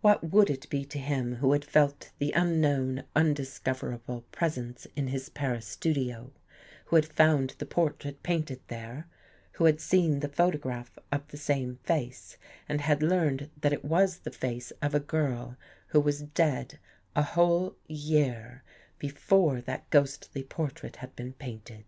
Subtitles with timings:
[0.00, 5.08] What would it be to him who had felt the unknown, undiscover able presence in
[5.08, 6.32] his Paris studio;
[6.86, 9.06] who had found the portrait painted there,
[9.52, 14.20] who had seen the photograph of the same face and had learned that it was
[14.20, 16.78] the face of a girl who was dead
[17.14, 18.64] a whole year
[18.98, 21.84] before that ghostly portrait had been painted?